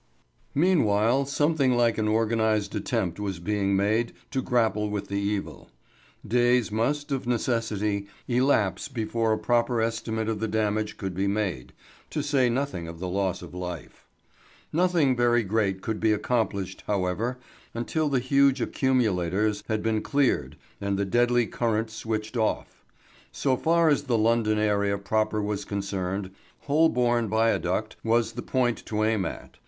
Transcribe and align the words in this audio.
Meanwhile 0.55 1.27
something 1.27 1.73
like 1.77 1.99
an 1.99 2.07
organised 2.07 2.73
attempt 2.73 3.19
was 3.19 3.37
being 3.37 3.75
made 3.75 4.13
to 4.31 4.41
grapple 4.41 4.89
with 4.89 5.09
the 5.09 5.19
evil. 5.21 5.69
Days 6.27 6.71
must, 6.71 7.11
of 7.11 7.27
necessity, 7.27 8.07
elapse 8.27 8.87
before 8.87 9.31
a 9.31 9.37
proper 9.37 9.79
estimate 9.79 10.27
of 10.27 10.39
the 10.39 10.47
damage 10.47 10.97
could 10.97 11.13
be 11.13 11.27
made, 11.27 11.71
to 12.09 12.23
say 12.23 12.49
nothing 12.49 12.87
of 12.87 12.97
the 12.97 13.07
loss 13.07 13.43
of 13.43 13.53
life. 13.53 14.07
Nothing 14.73 15.15
very 15.15 15.43
great 15.43 15.83
could 15.83 15.99
be 15.99 16.11
accomplished, 16.11 16.83
however, 16.87 17.37
until 17.75 18.09
the 18.09 18.17
huge 18.17 18.59
accumulators 18.59 19.63
had 19.67 19.83
been 19.83 20.01
cleared 20.01 20.57
and 20.81 20.97
the 20.97 21.05
deadly 21.05 21.45
current 21.45 21.91
switched 21.91 22.35
off. 22.35 22.83
So 23.31 23.55
far 23.55 23.87
as 23.87 24.01
the 24.05 24.17
London 24.17 24.57
area 24.57 24.97
proper 24.97 25.43
was 25.43 25.63
concerned, 25.63 26.31
Holborn 26.61 27.29
Viaduct 27.29 27.97
was 28.03 28.31
the 28.31 28.41
point 28.41 28.83
to 28.87 29.03
aim 29.03 29.25
at. 29.25 29.57